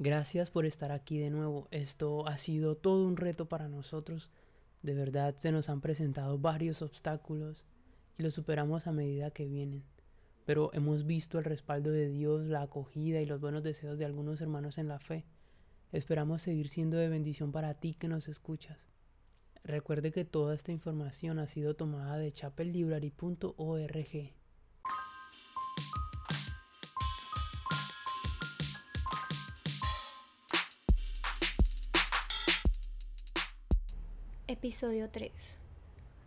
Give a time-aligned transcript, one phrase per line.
[0.00, 1.66] Gracias por estar aquí de nuevo.
[1.72, 4.30] Esto ha sido todo un reto para nosotros.
[4.80, 7.66] De verdad se nos han presentado varios obstáculos
[8.16, 9.82] y los superamos a medida que vienen.
[10.44, 14.40] Pero hemos visto el respaldo de Dios, la acogida y los buenos deseos de algunos
[14.40, 15.26] hermanos en la fe.
[15.90, 18.92] Esperamos seguir siendo de bendición para ti que nos escuchas.
[19.64, 24.37] Recuerde que toda esta información ha sido tomada de chapellibrary.org.
[34.50, 35.30] Episodio 3.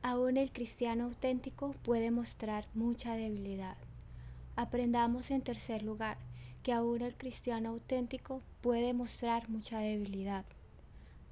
[0.04, 3.78] Aún el cristiano auténtico puede mostrar mucha debilidad.
[4.56, 6.20] Aprendamos en tercer lugar
[6.62, 10.46] que aún el cristiano auténtico puede mostrar mucha debilidad.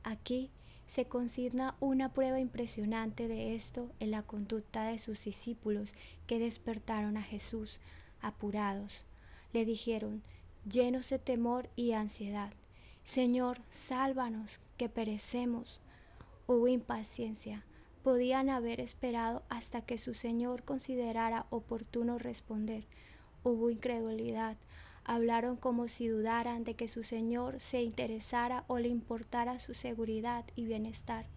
[0.01, 0.49] Aquí
[0.87, 5.91] se consigna una prueba impresionante de esto en la conducta de sus discípulos
[6.25, 7.79] que despertaron a Jesús,
[8.19, 9.05] apurados.
[9.53, 10.23] Le dijeron,
[10.67, 12.51] llenos de temor y ansiedad,
[13.05, 15.81] Señor, sálvanos, que perecemos.
[16.51, 17.63] Hubo impaciencia.
[18.01, 22.85] Podían haber esperado hasta que su Señor considerara oportuno responder.
[23.43, 24.57] Hubo incredulidad.
[25.03, 30.43] Hablaron como si dudaran de que su Señor se interesara o le importara su seguridad
[30.55, 31.27] y bienestar.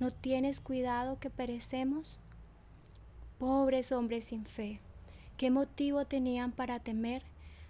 [0.00, 2.18] ¿No tienes cuidado que perecemos?
[3.36, 4.80] Pobres hombres sin fe.
[5.36, 7.22] ¿Qué motivo tenían para temer?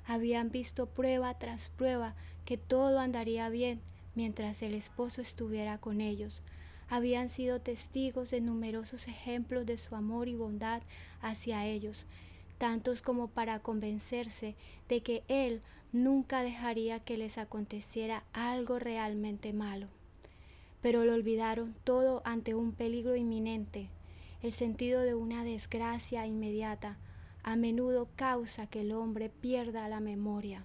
[0.07, 2.15] Habían visto prueba tras prueba
[2.45, 3.81] que todo andaría bien
[4.15, 6.45] mientras el esposo estuviera con ellos
[6.89, 10.83] habían sido testigos de numerosos ejemplos de su amor y bondad
[11.21, 12.07] hacia ellos,
[12.59, 14.55] tantos como para convencerse
[14.89, 19.89] de que Él nunca dejaría que les aconteciera algo realmente malo.
[20.83, 23.89] Pero lo olvidaron todo ante un peligro inminente.
[24.43, 26.99] El sentido de una desgracia inmediata
[27.43, 30.65] a menudo causa que el hombre pierda la memoria.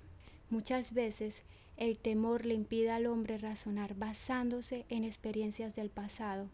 [0.50, 1.44] Muchas veces
[1.80, 6.49] el temor le impide al hombre razonar basándose en experiencias del pasado.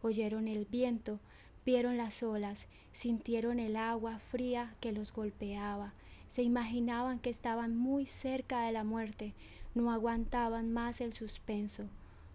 [0.00, 1.18] Oyeron el viento,
[1.66, 5.92] vieron las olas, sintieron el agua fría que los golpeaba,
[6.28, 9.34] se imaginaban que estaban muy cerca de la muerte,
[9.74, 11.88] no aguantaban más el suspenso.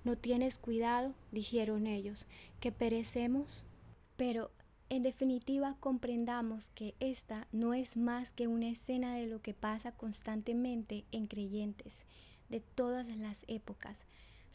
[0.04, 1.14] ¿No tienes cuidado?
[1.32, 2.28] dijeron ellos,
[2.60, 3.64] que perecemos.
[4.18, 4.52] Pero
[4.90, 9.92] en definitiva, comprendamos que esta no es más que una escena de lo que pasa
[9.92, 11.94] constantemente en creyentes
[12.50, 13.98] de todas las épocas.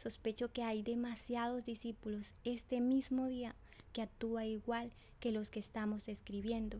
[0.01, 3.57] Sospecho que hay demasiados discípulos este mismo día
[3.93, 6.79] que actúa igual que los que estamos escribiendo.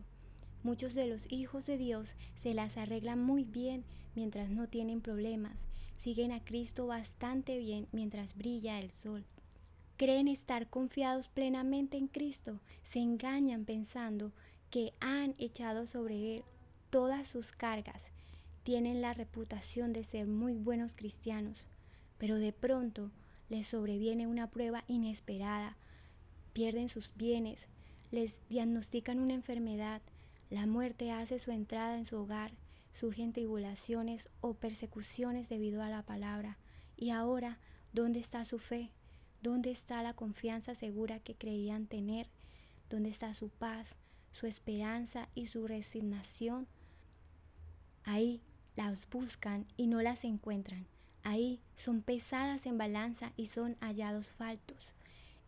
[0.63, 3.83] Muchos de los hijos de Dios se las arreglan muy bien
[4.15, 5.57] mientras no tienen problemas,
[5.99, 9.25] siguen a Cristo bastante bien mientras brilla el sol.
[10.01, 14.31] Creen estar confiados plenamente en Cristo, se engañan pensando
[14.71, 16.43] que han echado sobre Él
[16.89, 18.01] todas sus cargas
[18.63, 21.59] tienen la reputación de ser muy buenos cristianos,
[22.17, 23.11] pero de pronto
[23.47, 25.77] les sobreviene una prueba inesperada,
[26.51, 27.67] pierden sus bienes,
[28.09, 30.01] les diagnostican una enfermedad,
[30.49, 32.53] la muerte hace su entrada en su hogar,
[32.91, 36.57] surgen tribulaciones o persecuciones debido a la palabra.
[36.97, 37.59] Y ahora,
[37.93, 38.89] ¿dónde está su fe?
[39.41, 42.27] ¿Dónde está la confianza segura que creían tener?
[42.89, 43.87] ¿Dónde está su paz,
[44.31, 46.67] su esperanza y su resignación?
[48.03, 48.41] Ahí
[48.75, 50.85] las buscan y no las encuentran.
[51.23, 54.95] Ahí son pesadas en balanza y son hallados faltos.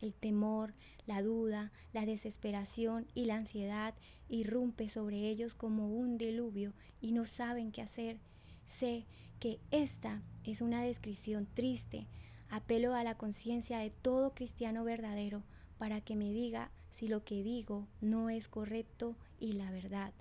[0.01, 0.73] El temor,
[1.05, 3.93] la duda, la desesperación y la ansiedad
[4.27, 8.17] irrumpe sobre ellos como un diluvio y no saben qué hacer.
[8.65, 9.05] Sé
[9.39, 12.07] que esta es una descripción triste.
[12.53, 15.41] Apelo a la conciencia de todo cristiano verdadero
[15.79, 20.13] para que me diga si lo que digo no es correcto y la verdad.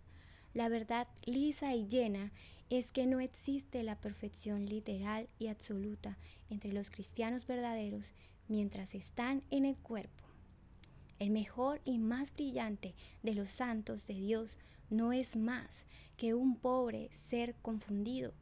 [0.55, 2.33] La verdad lisa y llena
[2.71, 6.17] es que no existe la perfección literal y absoluta
[6.49, 8.15] entre los cristianos verdaderos
[8.49, 10.25] mientras están en el cuerpo.
[11.19, 15.85] El mejor y más brillante de los santos de Dios no es más
[16.17, 18.33] que un pobre ser confundido,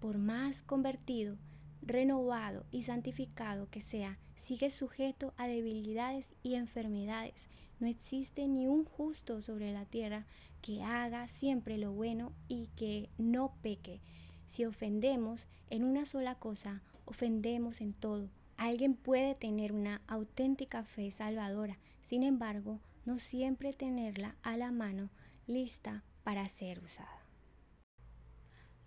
[0.00, 1.36] por más convertido,
[1.86, 7.48] renovado y santificado que sea, sigue sujeto a debilidades y enfermedades.
[7.80, 10.26] No existe ni un justo sobre la tierra
[10.62, 14.00] que haga siempre lo bueno y que no peque.
[14.46, 18.28] Si ofendemos en una sola cosa, ofendemos en todo.
[18.56, 25.10] Alguien puede tener una auténtica fe salvadora, sin embargo, no siempre tenerla a la mano
[25.46, 27.23] lista para ser usada.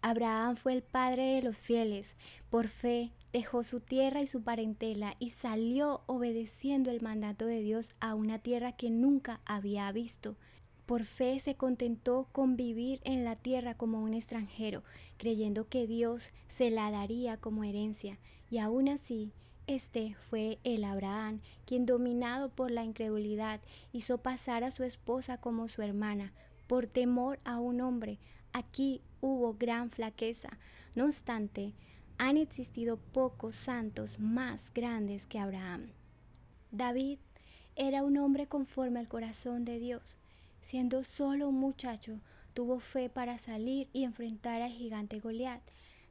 [0.01, 2.15] Abraham fue el padre de los fieles.
[2.49, 7.93] Por fe dejó su tierra y su parentela y salió obedeciendo el mandato de Dios
[7.99, 10.35] a una tierra que nunca había visto.
[10.85, 14.83] Por fe se contentó con vivir en la tierra como un extranjero,
[15.17, 18.17] creyendo que Dios se la daría como herencia,
[18.49, 19.33] y aún así
[19.67, 23.59] este fue el Abraham, quien dominado por la incredulidad
[23.91, 26.31] hizo pasar a su esposa como su hermana,
[26.67, 28.17] por temor a un hombre.
[28.53, 30.49] Aquí hubo gran flaqueza.
[30.95, 31.73] No obstante,
[32.17, 35.91] han existido pocos santos más grandes que Abraham.
[36.71, 37.19] David
[37.75, 40.17] era un hombre conforme al corazón de Dios.
[40.61, 42.19] Siendo solo un muchacho,
[42.53, 45.61] tuvo fe para salir y enfrentar al gigante Goliat.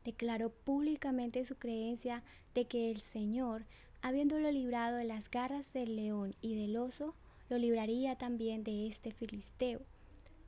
[0.05, 2.23] Declaró públicamente su creencia
[2.55, 3.65] de que el Señor,
[4.01, 7.17] habiéndolo librado de las garras del león y del oso,
[7.49, 9.81] lo libraría también de este filisteo.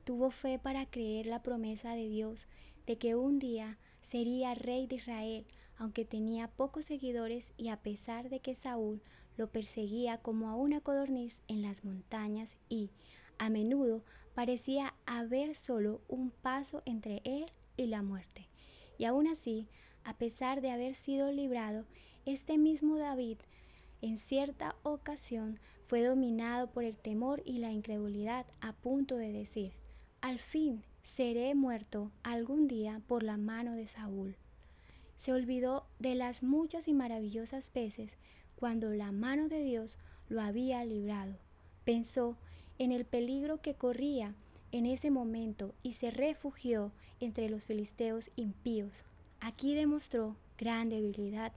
[0.09, 2.47] Tuvo fe para creer la promesa de Dios
[2.87, 5.45] de que un día sería rey de Israel,
[5.77, 9.03] aunque tenía pocos seguidores y a pesar de que Saúl
[9.37, 12.89] lo perseguía como a una codorniz en las montañas y,
[13.37, 14.03] a menudo
[14.33, 17.45] parecía haber solo un paso entre él
[17.77, 18.47] y la muerte.
[18.97, 19.67] Y aún así,
[20.03, 21.85] a pesar de haber sido librado,
[22.25, 23.37] este mismo David
[24.01, 29.78] en cierta ocasión fue dominado por el temor y la incredulidad a punto de decir,
[30.21, 34.35] al fin seré muerto algún día por la mano de Saúl.
[35.19, 38.11] Se olvidó de las muchas y maravillosas veces
[38.55, 39.97] cuando la mano de Dios
[40.29, 41.35] lo había librado.
[41.83, 42.37] Pensó
[42.77, 44.33] en el peligro que corría
[44.71, 48.93] en ese momento y se refugió entre los filisteos impíos.
[49.39, 51.53] Aquí demostró gran debilidad.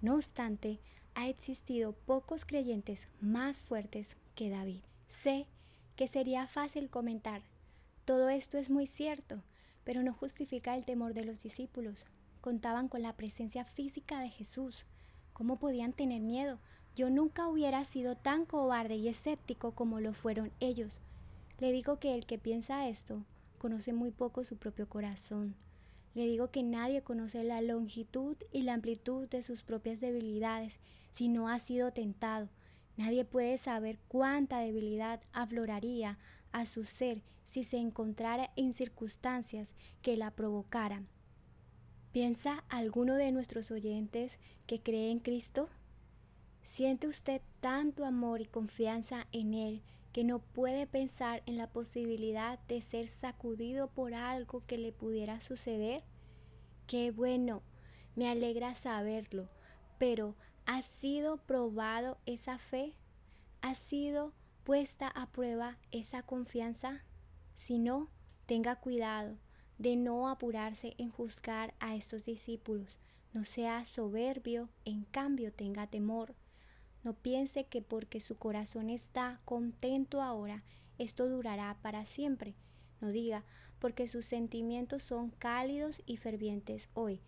[0.00, 0.78] No obstante,
[1.14, 4.80] ha existido pocos creyentes más fuertes que David.
[5.08, 5.46] Sé
[5.96, 7.42] que sería fácil comentar,
[8.04, 9.42] todo esto es muy cierto,
[9.84, 12.06] pero no justifica el temor de los discípulos.
[12.40, 14.84] Contaban con la presencia física de Jesús.
[15.32, 16.58] ¿Cómo podían tener miedo?
[16.94, 21.00] Yo nunca hubiera sido tan cobarde y escéptico como lo fueron ellos.
[21.58, 23.24] Le digo que el que piensa esto
[23.58, 25.54] conoce muy poco su propio corazón.
[26.14, 30.78] Le digo que nadie conoce la longitud y la amplitud de sus propias debilidades
[31.12, 32.48] si no ha sido tentado.
[32.96, 36.18] Nadie puede saber cuánta debilidad afloraría
[36.52, 37.22] a su ser
[37.54, 41.06] si se encontrara en circunstancias que la provocaran.
[42.10, 45.68] ¿Piensa alguno de nuestros oyentes que cree en Cristo?
[46.64, 52.58] ¿Siente usted tanto amor y confianza en Él que no puede pensar en la posibilidad
[52.66, 56.02] de ser sacudido por algo que le pudiera suceder?
[56.88, 57.62] Qué bueno,
[58.16, 59.48] me alegra saberlo,
[59.98, 60.34] pero
[60.66, 62.94] ¿ha sido probado esa fe?
[63.62, 64.32] ¿Ha sido
[64.64, 67.04] puesta a prueba esa confianza?
[67.56, 68.08] Si no,
[68.46, 69.36] tenga cuidado
[69.78, 72.98] de no apurarse en juzgar a estos discípulos.
[73.32, 76.34] No sea soberbio, en cambio tenga temor
[77.04, 80.64] no piense que porque su corazón está contento ahora,
[80.98, 82.54] esto durará para siempre.
[83.02, 83.44] No diga,
[83.78, 87.20] porque sus sentimientos son cálidos y fervientes hoy.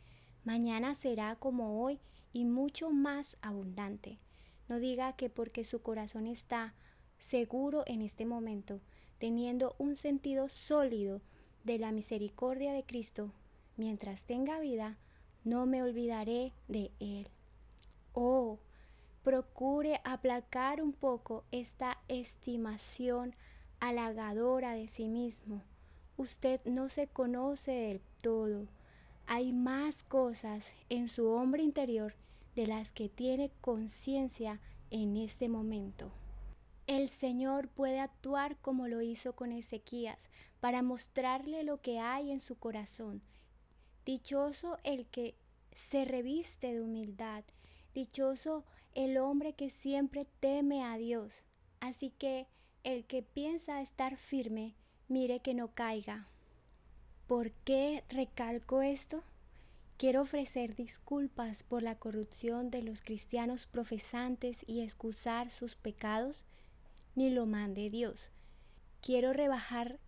[0.45, 2.01] Mañana será como hoy
[2.33, 4.19] y mucho más abundante.
[4.67, 6.75] No diga que porque su corazón está
[7.19, 8.81] seguro en este momento,
[9.19, 11.21] teniendo un sentido sólido
[11.65, 13.33] de la misericordia de Cristo,
[13.77, 14.97] mientras tenga vida,
[15.45, 17.29] no me olvidaré de Él.
[18.13, 18.59] Oh,
[19.23, 23.35] procure aplacar un poco esta estimación
[23.81, 25.63] halagadora de sí mismo.
[26.17, 28.67] Usted no se conoce del todo.
[29.27, 32.15] Hay más cosas en su hombre interior
[32.55, 36.11] de las que tiene conciencia en este momento.
[36.87, 42.39] El Señor puede actuar como lo hizo con Ezequías para mostrarle lo que hay en
[42.39, 43.23] su corazón.
[44.05, 45.35] Dichoso el que
[45.75, 47.45] se reviste de humildad,
[47.93, 48.65] dichoso
[48.95, 51.45] el hombre que siempre teme a Dios.
[51.81, 52.47] Así que
[52.85, 54.75] el que piensa estar firme,
[55.09, 56.29] mire que no caiga.
[57.27, 59.25] ¿Por qué recalco esto?
[59.97, 66.47] Quiero ofrecer disculpas por la corrupción de los cristianos profesantes y excusar sus pecados,
[67.17, 68.31] ni lo mande Dios.
[69.01, 69.99] Quiero rebajar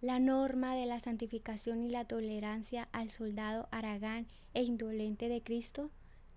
[0.00, 5.90] la norma de la santificación y la tolerancia al soldado aragán e indolente de Cristo,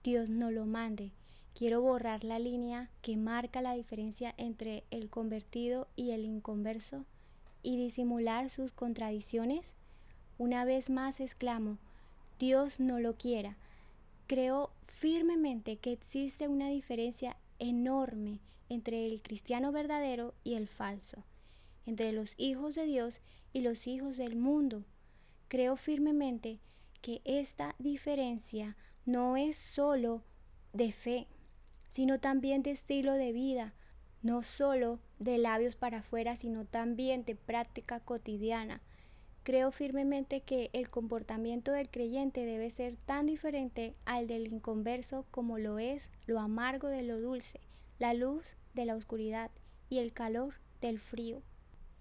[0.03, 1.11] Dios no lo mande.
[1.53, 7.05] Quiero borrar la línea que marca la diferencia entre el convertido y el inconverso
[7.61, 9.73] y disimular sus contradicciones.
[10.37, 11.77] Una vez más exclamo,
[12.39, 13.57] Dios no lo quiera.
[14.27, 18.39] Creo firmemente que existe una diferencia enorme
[18.71, 21.25] entre el cristiano verdadero y el falso,
[21.85, 23.19] entre los hijos de Dios
[23.51, 24.85] y los hijos del mundo.
[25.49, 26.61] Creo firmemente
[27.01, 30.23] que esta diferencia no es solo
[30.71, 31.27] de fe,
[31.89, 33.73] sino también de estilo de vida.
[34.23, 38.79] no solo de labios para afuera, sino también de práctica cotidiana.
[39.41, 45.57] Creo firmemente que el comportamiento del creyente debe ser tan diferente al del inconverso como
[45.57, 47.59] lo es lo amargo de lo dulce,
[47.97, 49.51] la luz de la oscuridad
[49.89, 51.41] y el calor del frío.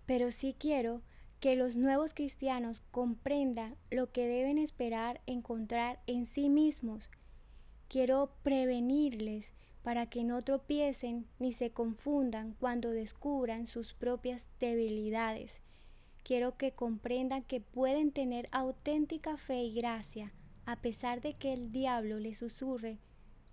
[0.07, 1.03] Pero sí quiero
[1.41, 7.11] que los nuevos cristianos comprendan lo que deben esperar encontrar en sí mismos.
[7.89, 15.61] Quiero prevenirles para que no tropiecen ni se confundan cuando descubran sus propias debilidades.
[16.23, 20.33] Quiero que comprendan que pueden tener auténtica fe y gracia,
[20.67, 22.99] a pesar de que el diablo les susurre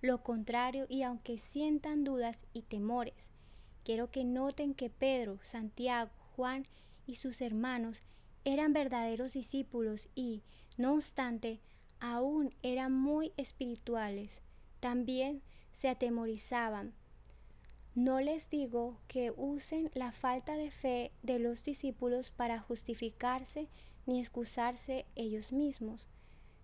[0.02, 3.28] lo contrario y aunque sientan dudas y temores.
[3.84, 6.68] Quiero que noten que Pedro, Santiago, Juan
[7.06, 8.04] y sus hermanos
[8.46, 10.44] eran verdaderos discípulos y,
[10.78, 11.60] no obstante,
[12.00, 14.42] aún eran muy espirituales.
[14.80, 15.42] También
[15.74, 16.94] se atemorizaban.
[17.96, 23.68] No les digo que usen la falta de fe de los discípulos para justificarse
[24.06, 26.08] ni excusarse ellos mismos,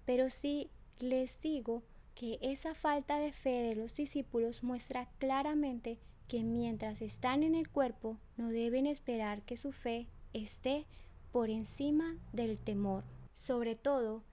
[0.05, 1.83] pero sí les digo
[2.15, 7.69] que esa falta de fe de los discípulos muestra claramente que mientras están en el
[7.69, 10.85] cuerpo no deben esperar que su fe esté
[11.31, 13.03] por encima del temor.
[13.33, 14.23] Sobre todo,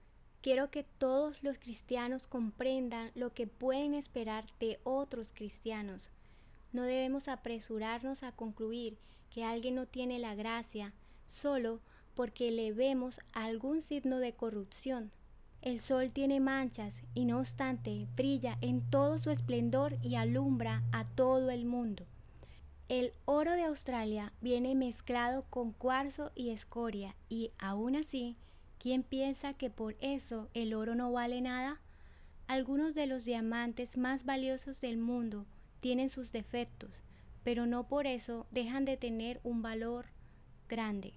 [0.41, 6.09] Quiero que todos los cristianos comprendan lo que pueden esperar de otros cristianos.
[6.73, 8.97] No debemos apresurarnos a concluir
[9.29, 10.93] que alguien no tiene la gracia
[11.27, 11.79] solo
[12.15, 15.11] porque le vemos algún signo de corrupción.
[15.61, 21.05] El sol tiene manchas y no obstante brilla en todo su esplendor y alumbra a
[21.05, 22.05] todo el mundo.
[22.89, 28.37] El oro de Australia viene mezclado con cuarzo y escoria y aún así
[28.81, 31.79] ¿Quién piensa que por eso el oro no vale nada?
[32.47, 35.45] Algunos de los diamantes más valiosos del mundo
[35.81, 36.89] tienen sus defectos,
[37.43, 40.07] pero no por eso dejan de tener un valor
[40.67, 41.13] grande.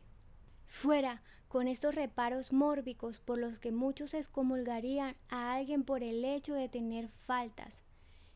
[0.67, 1.23] Fuera
[1.55, 6.69] con estos reparos mórbicos por los que muchos excomulgarían a alguien por el hecho de
[6.69, 7.81] tener faltas.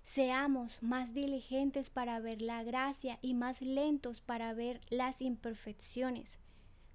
[0.05, 6.39] Seamos más diligentes para ver la gracia y más lentos para ver las imperfecciones.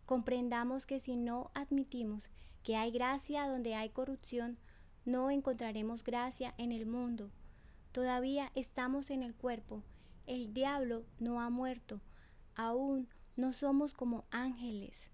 [0.06, 2.30] Comprendamos que si no admitimos
[2.64, 4.58] que hay gracia donde hay corrupción,
[5.04, 7.32] no encontraremos gracia en el mundo.
[7.92, 9.84] Todavía estamos en el cuerpo.
[10.26, 12.00] El diablo no ha muerto.
[12.56, 15.13] Aún no somos como ángeles.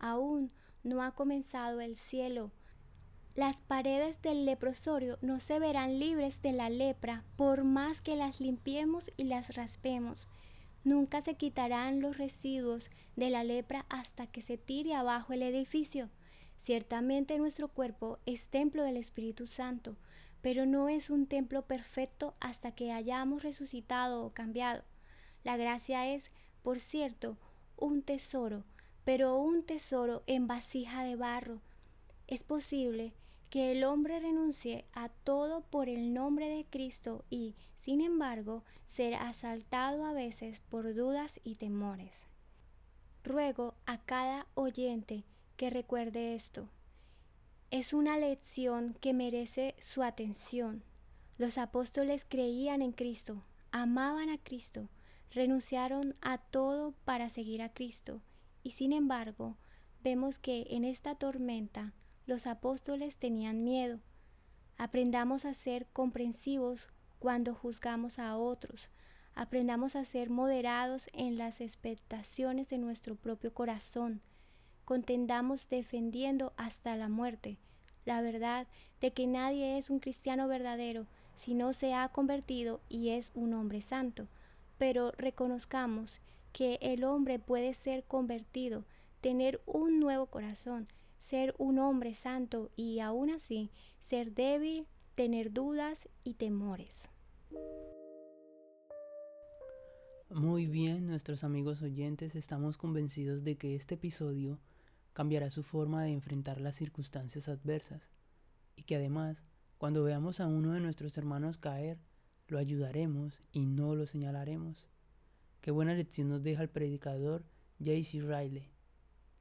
[0.00, 0.50] Aún
[0.82, 2.50] no ha comenzado el cielo.
[3.36, 8.40] Las paredes del leprosorio no se verán libres de la lepra por más que las
[8.40, 10.26] limpiemos y las raspemos.
[10.82, 16.08] Nunca se quitarán los residuos de la lepra hasta que se tire abajo el edificio.
[16.56, 19.96] Ciertamente nuestro cuerpo es templo del Espíritu Santo,
[20.40, 24.82] pero no es un templo perfecto hasta que hayamos resucitado o cambiado.
[25.44, 26.30] La gracia es,
[26.62, 27.36] por cierto,
[27.76, 28.64] un tesoro,
[29.12, 31.60] pero un tesoro en vasija de barro.
[32.28, 33.12] Es posible
[33.50, 39.16] que el hombre renuncie a todo por el nombre de Cristo y, sin embargo, ser
[39.16, 42.28] asaltado a veces por dudas y temores.
[43.24, 45.24] Ruego a cada oyente
[45.56, 46.68] que recuerde esto.
[47.72, 50.84] Es una lección que merece su atención.
[51.36, 54.88] Los apóstoles creían en Cristo, amaban a Cristo,
[55.32, 58.22] renunciaron a todo para seguir a Cristo,
[58.62, 59.56] y sin embargo,
[60.02, 61.92] vemos que en esta tormenta
[62.26, 64.00] los apóstoles tenían miedo.
[64.76, 68.90] Aprendamos a ser comprensivos cuando juzgamos a otros.
[69.34, 74.20] Aprendamos a ser moderados en las expectaciones de nuestro propio corazón.
[74.84, 77.58] Contendamos defendiendo hasta la muerte
[78.04, 78.66] la verdad
[79.00, 83.54] de que nadie es un cristiano verdadero si no se ha convertido y es un
[83.54, 84.26] hombre santo.
[84.78, 86.20] Pero reconozcamos
[86.52, 88.84] que el hombre puede ser convertido,
[89.20, 90.88] tener un nuevo corazón,
[91.18, 97.00] ser un hombre santo y aún así ser débil, tener dudas y temores.
[100.30, 104.58] Muy bien, nuestros amigos oyentes, estamos convencidos de que este episodio
[105.12, 108.10] cambiará su forma de enfrentar las circunstancias adversas
[108.76, 109.44] y que además,
[109.76, 111.98] cuando veamos a uno de nuestros hermanos caer,
[112.46, 114.89] lo ayudaremos y no lo señalaremos.
[115.60, 117.44] Qué buena lección nos deja el predicador
[117.78, 118.20] J.C.
[118.22, 118.70] Riley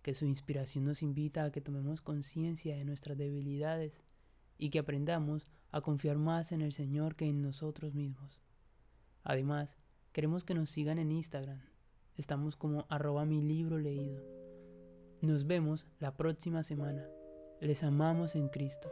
[0.02, 3.94] que su inspiración nos invita a que tomemos conciencia de nuestras debilidades
[4.58, 8.42] y que aprendamos a confiar más en el Señor que en nosotros mismos.
[9.24, 9.78] Además,
[10.12, 11.62] queremos que nos sigan en Instagram.
[12.16, 14.24] Estamos como arroba mi libro leído.
[15.22, 17.06] Nos vemos la próxima semana.
[17.62, 18.90] Les amamos en Cristo.